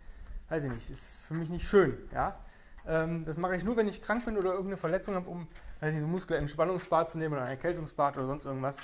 weiß 0.49 0.63
ich 0.63 0.71
nicht, 0.71 0.89
ist 0.89 1.25
für 1.25 1.33
mich 1.33 1.49
nicht 1.49 1.67
schön. 1.67 1.97
Ja? 2.13 2.37
Ähm, 2.87 3.23
das 3.25 3.37
mache 3.37 3.55
ich 3.55 3.63
nur, 3.63 3.77
wenn 3.77 3.87
ich 3.87 4.01
krank 4.01 4.25
bin 4.25 4.37
oder 4.37 4.51
irgendeine 4.51 4.77
Verletzung 4.77 5.15
habe, 5.15 5.29
um 5.29 5.47
weiß 5.79 5.93
ich, 5.93 6.01
ein 6.01 6.11
Muskelentspannungsbad 6.11 7.11
zu 7.11 7.17
nehmen 7.17 7.35
oder 7.35 7.43
ein 7.43 7.49
Erkältungsbad 7.49 8.17
oder 8.17 8.27
sonst 8.27 8.45
irgendwas. 8.45 8.77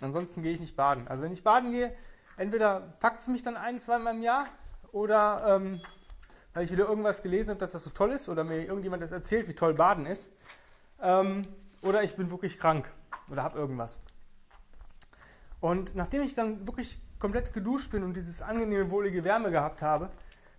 Ansonsten 0.00 0.42
gehe 0.42 0.52
ich 0.52 0.60
nicht 0.60 0.76
baden. 0.76 1.06
Also 1.08 1.24
wenn 1.24 1.32
ich 1.32 1.44
baden 1.44 1.70
gehe, 1.70 1.94
entweder 2.36 2.80
packt 3.00 3.22
es 3.22 3.28
mich 3.28 3.42
dann 3.42 3.56
ein, 3.56 3.80
zweimal 3.80 4.14
im 4.14 4.22
Jahr 4.22 4.46
oder 4.92 5.56
ähm, 5.56 5.80
weil 6.54 6.64
ich 6.64 6.72
wieder 6.72 6.88
irgendwas 6.88 7.22
gelesen 7.22 7.50
habe, 7.50 7.60
dass 7.60 7.72
das 7.72 7.84
so 7.84 7.90
toll 7.90 8.12
ist 8.12 8.28
oder 8.28 8.42
mir 8.42 8.64
irgendjemand 8.64 9.02
das 9.02 9.12
erzählt, 9.12 9.46
wie 9.46 9.54
toll 9.54 9.74
Baden 9.74 10.06
ist. 10.06 10.30
Ähm, 11.00 11.46
oder 11.82 12.02
ich 12.02 12.16
bin 12.16 12.30
wirklich 12.30 12.58
krank 12.58 12.90
oder 13.30 13.42
habe 13.42 13.58
irgendwas. 13.58 14.00
Und 15.60 15.94
nachdem 15.94 16.22
ich 16.22 16.34
dann 16.34 16.66
wirklich 16.66 16.98
komplett 17.18 17.52
geduscht 17.52 17.92
bin 17.92 18.02
und 18.02 18.14
dieses 18.14 18.42
angenehme, 18.42 18.90
wohlige 18.90 19.24
Wärme 19.24 19.50
gehabt 19.50 19.82
habe, 19.82 20.10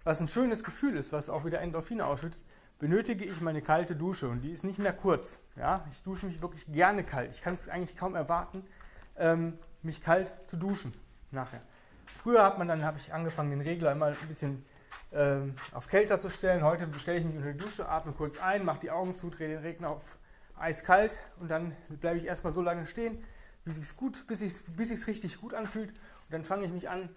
was 0.03 0.22
ein 0.22 0.27
schönes 0.27 0.63
Gefühl 0.63 0.96
ist, 0.98 1.12
was 1.12 1.29
auch 1.29 1.46
wieder 1.46 1.62
Endorphine 1.62 2.05
ausschüttet, 2.05 2.41
benötige 2.79 3.25
ich 3.25 3.41
meine 3.41 3.62
kalte 3.62 3.96
Dusche 3.96 4.27
und 4.27 4.41
die 4.41 4.51
ist 4.51 4.63
nicht 4.63 4.79
mehr 4.79 4.93
kurz. 4.93 5.41
Ja? 5.55 5.86
Ich 5.91 6.01
dusche 6.03 6.25
mich 6.25 6.41
wirklich 6.41 6.65
gerne 6.72 7.03
kalt. 7.03 7.31
Ich 7.31 7.41
kann 7.41 7.53
es 7.53 7.70
eigentlich 7.70 7.96
kaum 7.96 8.15
erwarten, 8.15 8.63
ähm, 9.17 9.58
mich 9.84 10.01
kalt 10.01 10.34
zu 10.48 10.58
duschen 10.58 10.93
nachher. 11.29 11.62
Früher 12.08 12.43
hat 12.43 12.58
man 12.58 12.67
dann, 12.67 12.84
habe 12.84 12.98
ich 12.98 13.13
angefangen, 13.13 13.51
den 13.51 13.62
Regler 13.62 13.91
immer 13.91 14.08
ein 14.08 14.27
bisschen 14.27 14.65
ähm, 15.12 15.55
auf 15.74 15.88
kälter 15.88 16.20
zu 16.20 16.29
stellen. 16.29 16.63
Heute 16.63 16.88
stelle 16.98 17.20
ich 17.20 17.25
mich 17.25 17.36
unter 17.36 17.51
die 17.51 17.58
Dusche, 17.58 17.88
atme 17.88 18.13
kurz 18.13 18.39
ein, 18.39 18.65
mache 18.65 18.79
die 18.79 18.91
Augen 18.91 19.15
zu, 19.15 19.29
drehe 19.29 19.50
den 19.50 19.60
Regler 19.60 19.89
auf 19.89 20.17
eiskalt 20.58 21.17
und 21.39 21.50
dann 21.50 21.75
bleibe 21.89 22.20
ich 22.20 22.25
erstmal 22.25 22.53
so 22.53 22.62
lange 22.62 22.86
stehen, 22.86 23.24
bis 23.65 23.77
es 23.77 23.96
bis 24.27 24.63
bis 24.75 25.08
richtig 25.08 25.41
gut 25.41 25.53
anfühlt 25.53 25.89
und 25.89 26.31
dann 26.31 26.43
fange 26.43 26.65
ich 26.65 26.72
mich 26.72 26.89
an 26.89 27.10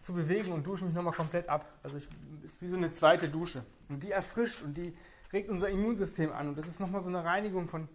zu 0.00 0.14
bewegen 0.14 0.52
und 0.52 0.66
dusche 0.66 0.84
mich 0.84 0.94
nochmal 0.94 1.12
komplett 1.12 1.48
ab. 1.48 1.66
Also 1.82 1.98
es 1.98 2.08
ist 2.42 2.62
wie 2.62 2.66
so 2.66 2.76
eine 2.76 2.90
zweite 2.90 3.28
Dusche 3.28 3.62
und 3.88 4.02
die 4.02 4.10
erfrischt 4.10 4.62
und 4.62 4.74
die 4.74 4.96
regt 5.32 5.48
unser 5.50 5.68
Immunsystem 5.68 6.32
an 6.32 6.48
und 6.48 6.58
das 6.58 6.66
ist 6.66 6.80
nochmal 6.80 7.02
so 7.02 7.08
eine 7.08 7.22
Reinigung 7.22 7.68
von, 7.68 7.86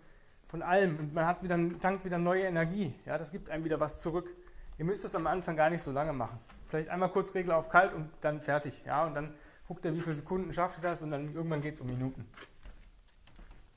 von 0.48 0.62
allem 0.62 0.98
und 0.98 1.14
man 1.14 1.26
hat 1.26 1.44
wieder, 1.44 1.58
tankt 1.80 2.06
wieder 2.06 2.20
neue 2.20 2.44
Energie. 2.44 2.94
Ja, 3.06 3.18
das 3.18 3.32
gibt 3.32 3.50
einem 3.50 3.66
wieder 3.66 3.80
was 3.80 4.02
zurück. 4.02 4.30
Ihr 4.78 4.86
müsst 4.86 5.04
das 5.04 5.16
am 5.16 5.26
Anfang 5.26 5.56
gar 5.56 5.70
nicht 5.70 5.82
so 5.82 5.92
lange 5.92 6.14
machen. 6.14 6.38
Vielleicht 6.68 6.90
einmal 6.90 7.10
kurz 7.10 7.34
Regler 7.34 7.58
auf 7.58 7.70
kalt 7.70 7.94
und 7.94 8.10
dann 8.22 8.42
fertig. 8.42 8.84
Ja, 8.86 9.06
und 9.06 9.16
dann 9.16 9.34
guckt 9.68 9.86
er, 9.86 9.94
wie 9.96 10.02
viele 10.02 10.16
Sekunden 10.16 10.54
schafft 10.54 10.80
ihr 10.80 10.90
das 10.90 11.02
und 11.02 11.12
dann 11.12 11.34
irgendwann 11.34 11.62
geht 11.62 11.76
es 11.76 11.82
um 11.82 11.88
Minuten. 11.88 12.26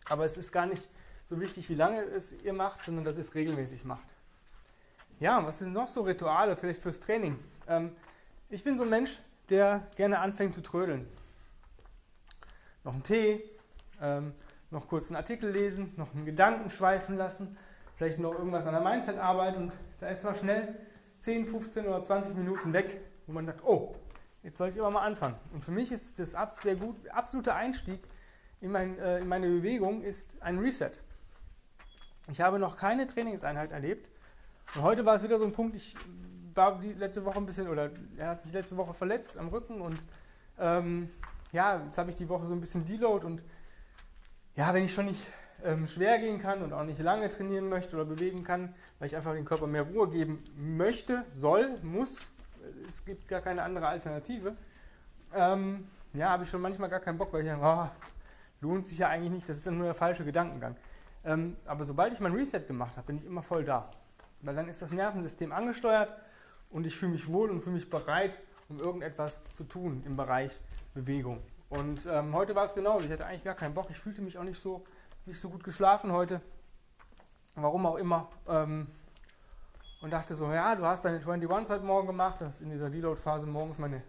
Aber 0.08 0.24
es 0.24 0.36
ist 0.36 0.52
gar 0.52 0.66
nicht 0.66 0.88
so 1.24 1.40
wichtig, 1.40 1.68
wie 1.68 1.74
lange 1.74 2.02
es 2.02 2.32
ihr 2.32 2.52
macht, 2.52 2.84
sondern 2.84 3.04
dass 3.04 3.16
ihr 3.16 3.22
es 3.22 3.34
regelmäßig 3.34 3.84
macht. 3.84 4.14
Ja, 5.20 5.44
was 5.44 5.58
sind 5.58 5.72
noch 5.72 5.86
so 5.86 6.02
Rituale 6.02 6.56
vielleicht 6.56 6.80
fürs 6.80 7.00
Training? 7.00 7.38
Ähm, 7.66 7.92
ich 8.50 8.64
bin 8.64 8.76
so 8.78 8.84
ein 8.84 8.90
Mensch, 8.90 9.20
der 9.50 9.86
gerne 9.96 10.20
anfängt 10.20 10.54
zu 10.54 10.62
trödeln. 10.62 11.06
Noch 12.84 12.94
einen 12.94 13.02
Tee, 13.02 13.42
ähm, 14.00 14.32
noch 14.70 14.88
kurz 14.88 15.08
einen 15.08 15.16
Artikel 15.16 15.50
lesen, 15.50 15.92
noch 15.96 16.14
einen 16.14 16.24
Gedanken 16.24 16.70
schweifen 16.70 17.16
lassen, 17.16 17.56
vielleicht 17.96 18.18
noch 18.18 18.32
irgendwas 18.32 18.66
an 18.66 18.74
der 18.74 18.82
Mindset 18.82 19.18
arbeiten 19.18 19.64
und 19.64 19.72
da 20.00 20.08
ist 20.08 20.24
mal 20.24 20.34
schnell 20.34 20.76
10, 21.20 21.46
15 21.46 21.86
oder 21.86 22.02
20 22.02 22.36
Minuten 22.36 22.72
weg, 22.72 23.00
wo 23.26 23.32
man 23.32 23.46
sagt, 23.46 23.64
oh, 23.64 23.94
jetzt 24.42 24.56
sollte 24.56 24.76
ich 24.76 24.82
aber 24.82 24.92
mal 24.92 25.02
anfangen. 25.06 25.36
Und 25.52 25.64
für 25.64 25.72
mich 25.72 25.90
ist 25.90 26.18
das 26.18 26.36
der 26.62 26.76
gut, 26.76 26.96
absolute 27.08 27.54
Einstieg 27.54 28.00
in, 28.60 28.70
mein, 28.70 28.98
äh, 28.98 29.18
in 29.18 29.28
meine 29.28 29.48
Bewegung 29.48 30.02
ist 30.02 30.40
ein 30.40 30.58
Reset. 30.58 30.92
Ich 32.30 32.40
habe 32.40 32.58
noch 32.58 32.76
keine 32.76 33.06
Trainingseinheit 33.06 33.72
erlebt. 33.72 34.10
Und 34.74 34.82
heute 34.82 35.04
war 35.04 35.16
es 35.16 35.22
wieder 35.22 35.38
so 35.38 35.44
ein 35.44 35.52
Punkt, 35.52 35.74
ich 35.74 35.96
war 36.58 36.80
letzte 36.98 37.24
Woche 37.24 37.38
ein 37.38 37.46
bisschen, 37.46 37.68
oder 37.68 37.90
er 38.18 38.28
hat 38.28 38.44
mich 38.44 38.52
letzte 38.52 38.76
Woche 38.76 38.92
verletzt 38.92 39.38
am 39.38 39.48
Rücken 39.48 39.80
und 39.80 39.98
ähm, 40.58 41.08
ja, 41.52 41.82
jetzt 41.84 41.96
habe 41.96 42.10
ich 42.10 42.16
die 42.16 42.28
Woche 42.28 42.46
so 42.46 42.52
ein 42.52 42.60
bisschen 42.60 42.84
Deload 42.84 43.24
und 43.24 43.42
ja, 44.56 44.74
wenn 44.74 44.84
ich 44.84 44.92
schon 44.92 45.06
nicht 45.06 45.26
ähm, 45.64 45.86
schwer 45.86 46.18
gehen 46.18 46.38
kann 46.38 46.62
und 46.62 46.72
auch 46.72 46.84
nicht 46.84 46.98
lange 46.98 47.28
trainieren 47.28 47.68
möchte 47.68 47.96
oder 47.96 48.04
bewegen 48.04 48.44
kann, 48.44 48.74
weil 48.98 49.06
ich 49.06 49.16
einfach 49.16 49.32
dem 49.32 49.44
Körper 49.44 49.66
mehr 49.66 49.82
Ruhe 49.82 50.10
geben 50.10 50.42
möchte, 50.56 51.24
soll, 51.30 51.78
muss, 51.82 52.18
es 52.84 53.04
gibt 53.04 53.28
gar 53.28 53.40
keine 53.40 53.62
andere 53.62 53.86
Alternative, 53.86 54.56
ähm, 55.34 55.86
ja, 56.12 56.30
habe 56.30 56.44
ich 56.44 56.50
schon 56.50 56.60
manchmal 56.60 56.88
gar 56.90 57.00
keinen 57.00 57.18
Bock, 57.18 57.32
weil 57.32 57.42
ich 57.42 57.48
denke, 57.48 57.64
oh, 57.64 57.88
lohnt 58.60 58.86
sich 58.86 58.98
ja 58.98 59.08
eigentlich 59.08 59.30
nicht, 59.30 59.48
das 59.48 59.58
ist 59.58 59.66
dann 59.66 59.76
nur 59.78 59.86
der 59.86 59.94
falsche 59.94 60.24
Gedankengang. 60.24 60.76
Ähm, 61.24 61.56
aber 61.66 61.84
sobald 61.84 62.12
ich 62.12 62.20
mein 62.20 62.32
Reset 62.32 62.66
gemacht 62.66 62.96
habe, 62.96 63.06
bin 63.06 63.18
ich 63.18 63.24
immer 63.24 63.42
voll 63.42 63.64
da. 63.64 63.90
Weil 64.42 64.54
dann 64.54 64.68
ist 64.68 64.82
das 64.82 64.92
Nervensystem 64.92 65.52
angesteuert 65.52 66.12
und 66.70 66.86
ich 66.86 66.96
fühle 66.96 67.12
mich 67.12 67.28
wohl 67.28 67.50
und 67.50 67.60
fühle 67.60 67.76
mich 67.76 67.90
bereit, 67.90 68.38
um 68.68 68.78
irgendetwas 68.80 69.42
zu 69.54 69.64
tun 69.64 70.02
im 70.04 70.16
Bereich 70.16 70.58
Bewegung. 70.94 71.42
Und 71.70 72.06
ähm, 72.06 72.34
heute 72.34 72.54
war 72.54 72.64
es 72.64 72.74
genauso. 72.74 73.04
Ich 73.04 73.12
hatte 73.12 73.26
eigentlich 73.26 73.44
gar 73.44 73.54
keinen 73.54 73.74
Bock. 73.74 73.90
Ich 73.90 73.98
fühlte 73.98 74.22
mich 74.22 74.38
auch 74.38 74.44
nicht 74.44 74.60
so, 74.60 74.84
nicht 75.26 75.38
so 75.38 75.50
gut 75.50 75.64
geschlafen 75.64 76.12
heute. 76.12 76.40
Warum 77.54 77.86
auch 77.86 77.96
immer. 77.96 78.30
Ähm, 78.48 78.86
und 80.00 80.10
dachte 80.10 80.34
so, 80.34 80.50
ja, 80.52 80.76
du 80.76 80.84
hast 80.84 81.04
deine 81.04 81.18
21s 81.18 81.70
heute 81.70 81.84
Morgen 81.84 82.06
gemacht, 82.06 82.40
das 82.40 82.60
in 82.60 82.70
dieser 82.70 82.88
Deload-Phase 82.88 83.46
morgens 83.46 83.78
meine 83.78 84.02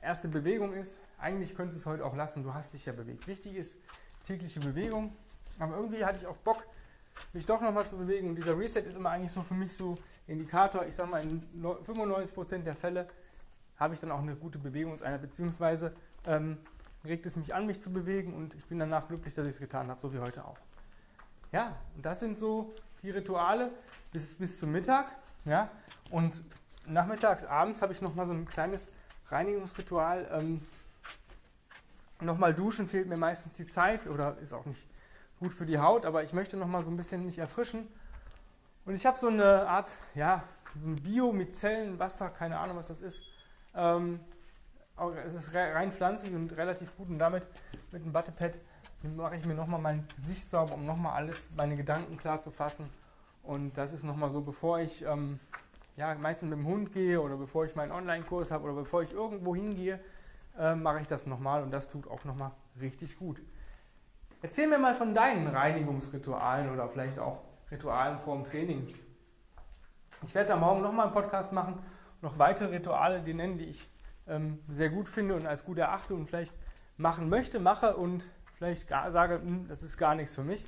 erste 0.00 0.28
Bewegung 0.28 0.72
ist. 0.72 1.00
Eigentlich 1.18 1.54
könntest 1.54 1.76
du 1.76 1.80
es 1.80 1.86
heute 1.86 2.04
auch 2.04 2.16
lassen, 2.16 2.42
du 2.42 2.54
hast 2.54 2.72
dich 2.72 2.86
ja 2.86 2.92
bewegt. 2.92 3.26
Wichtig 3.26 3.54
ist 3.56 3.78
tägliche 4.24 4.60
Bewegung. 4.60 5.14
Aber 5.58 5.76
irgendwie 5.76 6.04
hatte 6.04 6.18
ich 6.18 6.26
auch 6.26 6.36
Bock, 6.38 6.64
mich 7.32 7.44
doch 7.46 7.60
nochmal 7.60 7.86
zu 7.86 7.96
bewegen. 7.96 8.30
Und 8.30 8.36
dieser 8.36 8.58
Reset 8.58 8.80
ist 8.80 8.94
immer 8.94 9.10
eigentlich 9.10 9.32
so 9.32 9.42
für 9.42 9.54
mich 9.54 9.72
so 9.74 9.98
Indikator. 10.28 10.86
Ich 10.86 10.94
sage 10.94 11.10
mal, 11.10 11.22
in 11.22 11.42
95% 11.62 12.62
der 12.62 12.74
Fälle 12.74 13.08
habe 13.76 13.94
ich 13.94 14.00
dann 14.00 14.10
auch 14.12 14.20
eine 14.20 14.36
gute 14.36 14.58
Bewegungseinheit, 14.58 15.20
beziehungsweise 15.20 15.94
ähm, 16.26 16.58
regt 17.04 17.26
es 17.26 17.36
mich 17.36 17.54
an, 17.54 17.66
mich 17.66 17.80
zu 17.80 17.92
bewegen 17.92 18.34
und 18.34 18.54
ich 18.54 18.66
bin 18.66 18.78
danach 18.78 19.08
glücklich, 19.08 19.34
dass 19.34 19.46
ich 19.46 19.54
es 19.54 19.60
getan 19.60 19.88
habe, 19.88 20.00
so 20.00 20.12
wie 20.12 20.18
heute 20.18 20.44
auch. 20.44 20.58
Ja, 21.52 21.76
und 21.96 22.04
das 22.04 22.20
sind 22.20 22.36
so 22.36 22.74
die 23.02 23.10
Rituale 23.10 23.70
bis, 24.12 24.34
bis 24.34 24.58
zum 24.58 24.72
Mittag. 24.72 25.12
Ja, 25.44 25.70
und 26.10 26.44
nachmittags, 26.86 27.44
abends 27.44 27.80
habe 27.80 27.92
ich 27.92 28.02
nochmal 28.02 28.26
so 28.26 28.32
ein 28.32 28.46
kleines 28.46 28.88
Reinigungsritual. 29.28 30.28
Ähm, 30.32 30.60
nochmal 32.20 32.52
duschen 32.52 32.88
fehlt 32.88 33.08
mir 33.08 33.16
meistens 33.16 33.54
die 33.54 33.66
Zeit 33.66 34.06
oder 34.06 34.36
ist 34.38 34.52
auch 34.52 34.66
nicht 34.66 34.88
gut 35.38 35.52
für 35.52 35.66
die 35.66 35.78
Haut, 35.78 36.04
aber 36.04 36.24
ich 36.24 36.32
möchte 36.32 36.56
nochmal 36.56 36.84
so 36.84 36.90
ein 36.90 36.96
bisschen 36.96 37.24
mich 37.24 37.38
erfrischen. 37.38 37.86
Und 38.88 38.94
ich 38.94 39.04
habe 39.04 39.18
so 39.18 39.28
eine 39.28 39.68
Art, 39.68 39.92
ja, 40.14 40.44
Bio 40.74 41.30
mit 41.30 41.54
Zellen, 41.54 41.98
Wasser, 41.98 42.30
keine 42.30 42.58
Ahnung, 42.58 42.78
was 42.78 42.88
das 42.88 43.02
ist. 43.02 43.22
Ähm, 43.74 44.18
es 45.26 45.34
ist 45.34 45.52
rein 45.52 45.92
pflanzlich 45.92 46.34
und 46.34 46.56
relativ 46.56 46.96
gut 46.96 47.10
und 47.10 47.18
damit 47.18 47.46
mit 47.92 48.02
einem 48.02 48.14
Buttepad 48.14 48.58
mache 49.14 49.36
ich 49.36 49.44
mir 49.44 49.52
nochmal 49.52 49.78
mein 49.78 50.08
Gesicht 50.16 50.48
sauber, 50.48 50.72
um 50.72 50.86
nochmal 50.86 51.12
alles, 51.12 51.52
meine 51.54 51.76
Gedanken 51.76 52.16
klar 52.16 52.40
zu 52.40 52.50
fassen. 52.50 52.88
Und 53.42 53.76
das 53.76 53.92
ist 53.92 54.04
nochmal 54.04 54.30
so, 54.30 54.40
bevor 54.40 54.78
ich 54.78 55.04
ähm, 55.04 55.38
ja, 55.98 56.14
meistens 56.14 56.48
mit 56.48 56.58
dem 56.58 56.66
Hund 56.66 56.94
gehe 56.94 57.20
oder 57.20 57.36
bevor 57.36 57.66
ich 57.66 57.76
meinen 57.76 57.92
Online-Kurs 57.92 58.50
habe 58.50 58.64
oder 58.64 58.72
bevor 58.72 59.02
ich 59.02 59.12
irgendwo 59.12 59.54
hingehe, 59.54 60.00
äh, 60.58 60.74
mache 60.74 61.02
ich 61.02 61.08
das 61.08 61.26
nochmal 61.26 61.62
und 61.62 61.74
das 61.74 61.88
tut 61.88 62.08
auch 62.08 62.24
nochmal 62.24 62.52
richtig 62.80 63.18
gut. 63.18 63.38
Erzähl 64.40 64.66
mir 64.66 64.78
mal 64.78 64.94
von 64.94 65.12
deinen 65.12 65.46
Reinigungsritualen 65.46 66.72
oder 66.72 66.88
vielleicht 66.88 67.18
auch 67.18 67.42
Ritualen 67.70 68.18
vor 68.18 68.36
dem 68.36 68.44
Training. 68.44 68.94
Ich 70.22 70.34
werde 70.34 70.48
da 70.48 70.56
morgen 70.56 70.82
nochmal 70.82 71.06
einen 71.06 71.14
Podcast 71.14 71.52
machen 71.52 71.78
noch 72.20 72.38
weitere 72.38 72.76
Rituale 72.76 73.20
die 73.20 73.34
nennen, 73.34 73.58
die 73.58 73.66
ich 73.66 73.88
ähm, 74.26 74.60
sehr 74.68 74.90
gut 74.90 75.08
finde 75.08 75.34
und 75.34 75.46
als 75.46 75.64
gut 75.64 75.78
erachte 75.78 76.14
und 76.14 76.26
vielleicht 76.26 76.54
machen 76.96 77.28
möchte, 77.28 77.60
mache 77.60 77.96
und 77.96 78.28
vielleicht 78.56 78.88
gar, 78.88 79.10
sage, 79.12 79.34
hm, 79.34 79.68
das 79.68 79.82
ist 79.82 79.96
gar 79.96 80.14
nichts 80.14 80.34
für 80.34 80.42
mich. 80.42 80.64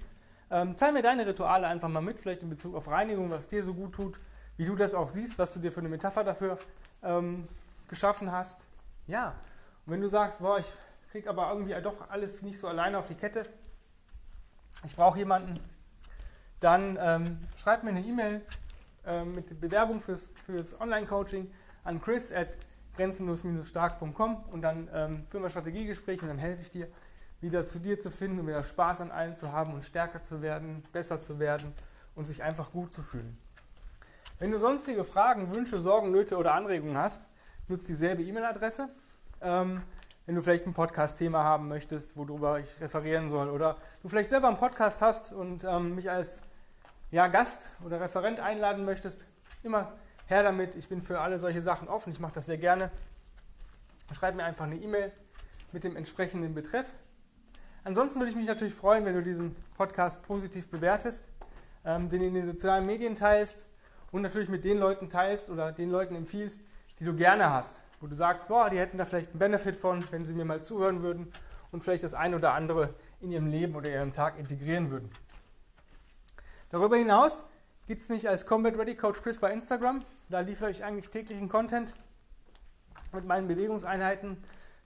Ähm, 0.50 0.76
teil 0.76 0.92
mir 0.92 1.02
deine 1.02 1.26
Rituale 1.26 1.66
einfach 1.66 1.88
mal 1.88 2.00
mit, 2.00 2.18
vielleicht 2.18 2.42
in 2.42 2.50
Bezug 2.50 2.74
auf 2.74 2.88
Reinigung, 2.88 3.30
was 3.30 3.48
dir 3.48 3.62
so 3.62 3.74
gut 3.74 3.94
tut, 3.94 4.20
wie 4.56 4.64
du 4.64 4.76
das 4.76 4.94
auch 4.94 5.08
siehst, 5.08 5.38
was 5.38 5.52
du 5.52 5.60
dir 5.60 5.72
für 5.72 5.80
eine 5.80 5.88
Metapher 5.88 6.24
dafür 6.24 6.58
ähm, 7.02 7.48
geschaffen 7.88 8.32
hast. 8.32 8.66
Ja, 9.06 9.34
und 9.86 9.92
wenn 9.92 10.00
du 10.00 10.08
sagst, 10.08 10.40
boah, 10.40 10.58
ich 10.58 10.72
kriege 11.10 11.28
aber 11.28 11.50
irgendwie 11.50 11.74
doch 11.82 12.10
alles 12.10 12.42
nicht 12.42 12.58
so 12.58 12.68
alleine 12.68 12.98
auf 12.98 13.08
die 13.08 13.14
Kette, 13.14 13.44
ich 14.84 14.96
brauche 14.96 15.18
jemanden, 15.18 15.58
dann 16.60 16.98
ähm, 17.00 17.38
schreib 17.56 17.82
mir 17.82 17.90
eine 17.90 18.00
E-Mail 18.00 18.42
äh, 19.06 19.24
mit 19.24 19.60
Bewerbung 19.60 20.00
fürs, 20.00 20.30
fürs 20.46 20.80
Online-Coaching 20.80 21.50
an 21.84 22.00
chris 22.00 22.32
at 22.32 22.56
grenzenlos-stark.com 22.96 24.44
und 24.52 24.62
dann 24.62 24.88
ähm, 24.92 25.26
führen 25.26 25.42
wir 25.42 25.50
Strategiegespräche 25.50 26.22
und 26.22 26.28
dann 26.28 26.38
helfe 26.38 26.62
ich 26.62 26.70
dir, 26.70 26.88
wieder 27.40 27.64
zu 27.64 27.78
dir 27.78 27.98
zu 27.98 28.10
finden 28.10 28.40
und 28.40 28.46
wieder 28.46 28.62
Spaß 28.62 29.00
an 29.00 29.10
allem 29.10 29.34
zu 29.34 29.52
haben 29.52 29.72
und 29.72 29.84
stärker 29.84 30.22
zu 30.22 30.42
werden, 30.42 30.84
besser 30.92 31.22
zu 31.22 31.38
werden 31.38 31.72
und 32.14 32.26
sich 32.26 32.42
einfach 32.42 32.70
gut 32.72 32.92
zu 32.92 33.02
fühlen. 33.02 33.38
Wenn 34.38 34.50
du 34.50 34.58
sonstige 34.58 35.04
Fragen, 35.04 35.50
Wünsche, 35.50 35.78
Sorgen, 35.80 36.10
Nöte 36.10 36.36
oder 36.36 36.52
Anregungen 36.54 36.98
hast, 36.98 37.26
nutzt 37.68 37.88
dieselbe 37.88 38.22
E-Mail-Adresse. 38.22 38.90
Ähm, 39.40 39.82
wenn 40.26 40.34
du 40.34 40.42
vielleicht 40.42 40.66
ein 40.66 40.74
Podcast-Thema 40.74 41.42
haben 41.42 41.68
möchtest, 41.68 42.16
worüber 42.16 42.60
ich 42.60 42.80
referieren 42.80 43.28
soll, 43.28 43.48
oder 43.48 43.76
du 44.02 44.08
vielleicht 44.08 44.30
selber 44.30 44.48
einen 44.48 44.58
Podcast 44.58 45.00
hast 45.00 45.32
und 45.32 45.64
ähm, 45.64 45.94
mich 45.94 46.10
als 46.10 46.42
ja, 47.10 47.26
Gast 47.26 47.70
oder 47.84 48.00
Referent 48.00 48.40
einladen 48.40 48.84
möchtest, 48.84 49.26
immer 49.62 49.92
her 50.26 50.42
damit. 50.42 50.76
Ich 50.76 50.88
bin 50.88 51.02
für 51.02 51.20
alle 51.20 51.38
solche 51.38 51.62
Sachen 51.62 51.88
offen. 51.88 52.12
Ich 52.12 52.20
mache 52.20 52.34
das 52.34 52.46
sehr 52.46 52.58
gerne. 52.58 52.90
Schreib 54.12 54.34
mir 54.34 54.44
einfach 54.44 54.64
eine 54.64 54.76
E-Mail 54.76 55.12
mit 55.72 55.84
dem 55.84 55.96
entsprechenden 55.96 56.54
Betreff. 56.54 56.86
Ansonsten 57.82 58.20
würde 58.20 58.30
ich 58.30 58.36
mich 58.36 58.46
natürlich 58.46 58.74
freuen, 58.74 59.04
wenn 59.04 59.14
du 59.14 59.22
diesen 59.22 59.56
Podcast 59.76 60.22
positiv 60.22 60.68
bewertest, 60.68 61.30
ähm, 61.84 62.08
den 62.10 62.22
in 62.22 62.34
den 62.34 62.46
sozialen 62.46 62.86
Medien 62.86 63.14
teilst 63.14 63.66
und 64.12 64.22
natürlich 64.22 64.48
mit 64.48 64.64
den 64.64 64.78
Leuten 64.78 65.08
teilst 65.08 65.50
oder 65.50 65.72
den 65.72 65.90
Leuten 65.90 66.14
empfiehlst, 66.14 66.62
die 66.98 67.04
du 67.04 67.14
gerne 67.14 67.50
hast. 67.50 67.82
Wo 68.00 68.06
du 68.06 68.14
sagst, 68.14 68.48
boah, 68.48 68.70
die 68.70 68.78
hätten 68.78 68.98
da 68.98 69.04
vielleicht 69.04 69.30
einen 69.30 69.38
Benefit 69.38 69.76
von, 69.76 70.04
wenn 70.10 70.24
sie 70.24 70.34
mir 70.34 70.44
mal 70.44 70.62
zuhören 70.62 71.02
würden 71.02 71.32
und 71.70 71.82
vielleicht 71.82 72.04
das 72.04 72.14
ein 72.14 72.34
oder 72.34 72.52
andere 72.52 72.94
in 73.20 73.30
ihrem 73.30 73.46
Leben 73.46 73.74
oder 73.74 73.90
ihrem 73.90 74.12
Tag 74.12 74.38
integrieren 74.38 74.90
würden. 74.90 75.10
Darüber 76.70 76.96
hinaus 76.96 77.44
gibt 77.88 78.00
es 78.00 78.08
mich 78.08 78.28
als 78.28 78.46
Combat 78.46 78.78
Ready 78.78 78.94
Coach 78.94 79.22
Chris 79.22 79.38
bei 79.38 79.52
Instagram. 79.52 80.04
Da 80.28 80.38
liefere 80.38 80.70
ich 80.70 80.84
eigentlich 80.84 81.10
täglichen 81.10 81.48
Content 81.48 81.96
mit 83.12 83.24
meinen 83.24 83.48
Bewegungseinheiten, 83.48 84.42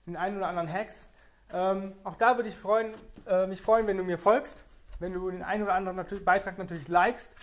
den 0.07 0.17
einen 0.17 0.37
oder 0.37 0.47
anderen 0.47 0.71
Hacks. 0.71 1.11
Ähm, 1.53 1.93
auch 2.03 2.15
da 2.15 2.37
würde 2.37 2.49
ich 2.49 2.57
freuen, 2.57 2.95
äh, 3.27 3.45
mich 3.45 3.61
freuen, 3.61 3.85
wenn 3.85 3.97
du 3.97 4.03
mir 4.03 4.17
folgst, 4.17 4.65
wenn 4.97 5.13
du 5.13 5.29
den 5.29 5.43
einen 5.43 5.61
oder 5.61 5.75
anderen 5.75 5.95
natürlich, 5.95 6.25
Beitrag 6.25 6.57
natürlich 6.57 6.87
likest, 6.87 7.35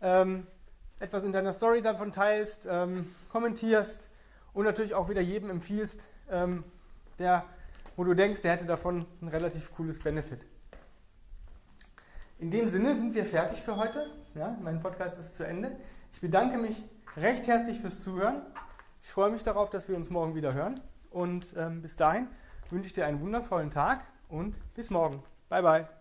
ähm, 0.00 0.46
etwas 0.98 1.24
in 1.24 1.32
deiner 1.32 1.52
Story 1.52 1.82
davon 1.82 2.10
teilst, 2.10 2.66
ähm, 2.70 3.14
kommentierst 3.28 4.08
und 4.54 4.64
natürlich 4.64 4.94
auch 4.94 5.10
wieder 5.10 5.20
jedem 5.20 5.50
empfiehlst, 5.50 6.08
ähm, 6.30 6.64
der, 7.18 7.44
wo 7.96 8.04
du 8.04 8.14
denkst, 8.14 8.40
der 8.40 8.52
hätte 8.52 8.64
davon 8.64 9.04
ein 9.20 9.28
relativ 9.28 9.74
cooles 9.74 9.98
Benefit. 9.98 10.46
In 12.40 12.50
dem 12.50 12.68
Sinne 12.68 12.96
sind 12.96 13.14
wir 13.14 13.26
fertig 13.26 13.60
für 13.60 13.76
heute. 13.76 14.10
Ja, 14.34 14.56
mein 14.62 14.80
Podcast 14.80 15.18
ist 15.18 15.36
zu 15.36 15.46
Ende. 15.46 15.76
Ich 16.14 16.22
bedanke 16.22 16.56
mich 16.56 16.82
recht 17.18 17.46
herzlich 17.46 17.80
fürs 17.80 18.02
Zuhören. 18.02 18.40
Ich 19.02 19.10
freue 19.10 19.30
mich 19.30 19.44
darauf, 19.44 19.68
dass 19.68 19.90
wir 19.90 19.96
uns 19.96 20.08
morgen 20.08 20.34
wieder 20.34 20.54
hören. 20.54 20.80
Und 21.10 21.54
ähm, 21.58 21.82
bis 21.82 21.96
dahin 21.96 22.28
wünsche 22.70 22.86
ich 22.86 22.92
dir 22.94 23.04
einen 23.04 23.20
wundervollen 23.20 23.70
Tag 23.70 24.00
und 24.28 24.56
bis 24.74 24.88
morgen. 24.88 25.22
Bye, 25.50 25.62
bye. 25.62 25.99